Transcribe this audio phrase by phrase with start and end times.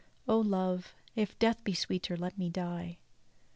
[0.27, 2.97] Oh, Love, if death be sweeter, let me die.